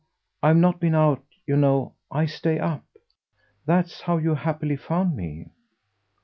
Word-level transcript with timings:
I've 0.41 0.57
not 0.57 0.79
been 0.79 0.95
out, 0.95 1.23
you 1.45 1.55
know. 1.55 1.93
I 2.09 2.25
stay 2.25 2.57
up. 2.57 2.83
That's 3.67 4.01
how 4.01 4.17
you 4.17 4.33
happily 4.33 4.75
found 4.75 5.15
me." 5.15 5.51